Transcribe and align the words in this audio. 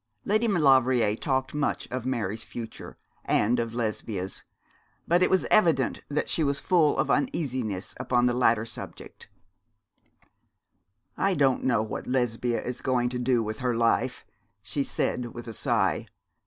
Lady 0.25 0.47
Maulevrier 0.47 1.15
talked 1.15 1.53
much 1.53 1.87
of 1.91 2.07
Mary's 2.07 2.43
future, 2.43 2.97
and 3.23 3.59
of 3.59 3.75
Lesbia's; 3.75 4.41
but 5.07 5.21
it 5.21 5.29
was 5.29 5.45
evident 5.51 6.01
that 6.09 6.27
she 6.27 6.43
was 6.43 6.59
full 6.59 6.97
of 6.97 7.11
uneasiness 7.11 7.93
upon 7.99 8.25
the 8.25 8.33
latter 8.33 8.65
subject. 8.65 9.29
'I 11.17 11.35
don't 11.35 11.63
know 11.63 11.83
what 11.83 12.07
Lesbia 12.07 12.63
is 12.63 12.81
going 12.81 13.09
to 13.09 13.19
do 13.19 13.43
with 13.43 13.59
her 13.59 13.75
life,' 13.77 14.25
she 14.63 14.83
said, 14.83 15.35
with 15.35 15.47
a 15.47 15.53
sigh. 15.53 16.07